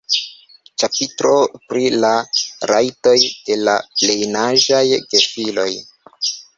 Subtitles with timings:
[0.83, 1.33] Ĉapitro
[1.73, 2.11] pri la
[2.73, 5.71] rajtoj de la plenaĝaj gefiloj.